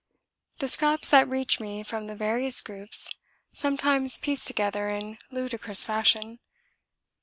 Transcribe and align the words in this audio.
The 0.57 0.67
scraps 0.67 1.11
that 1.11 1.29
reach 1.29 1.59
me 1.59 1.83
from 1.83 2.07
the 2.07 2.15
various 2.15 2.59
groups 2.61 3.07
sometimes 3.53 4.17
piece 4.17 4.43
together 4.45 4.87
in 4.87 5.19
ludicrous 5.29 5.85
fashion. 5.85 6.39